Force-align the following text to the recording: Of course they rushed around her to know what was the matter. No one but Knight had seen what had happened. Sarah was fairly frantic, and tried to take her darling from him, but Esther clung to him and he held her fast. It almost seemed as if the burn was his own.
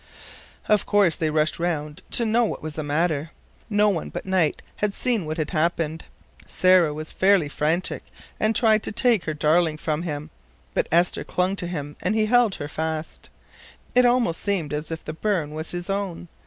Of 0.67 0.87
course 0.87 1.15
they 1.15 1.29
rushed 1.29 1.59
around 1.59 1.99
her 2.09 2.13
to 2.15 2.25
know 2.25 2.43
what 2.43 2.63
was 2.63 2.73
the 2.73 2.81
matter. 2.81 3.29
No 3.69 3.87
one 3.89 4.09
but 4.09 4.25
Knight 4.25 4.63
had 4.77 4.95
seen 4.95 5.27
what 5.27 5.37
had 5.37 5.51
happened. 5.51 6.05
Sarah 6.47 6.91
was 6.91 7.11
fairly 7.11 7.47
frantic, 7.47 8.01
and 8.39 8.55
tried 8.55 8.81
to 8.81 8.91
take 8.91 9.25
her 9.25 9.35
darling 9.35 9.77
from 9.77 10.01
him, 10.01 10.31
but 10.73 10.87
Esther 10.91 11.23
clung 11.23 11.55
to 11.57 11.67
him 11.67 11.97
and 12.01 12.15
he 12.15 12.25
held 12.25 12.55
her 12.55 12.67
fast. 12.67 13.29
It 13.93 14.07
almost 14.07 14.41
seemed 14.41 14.73
as 14.73 14.89
if 14.89 15.05
the 15.05 15.13
burn 15.13 15.51
was 15.51 15.69
his 15.69 15.87
own. 15.87 16.29